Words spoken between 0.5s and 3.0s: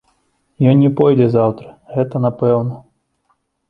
Ён не пойдзе заўтра, гэта напэўна.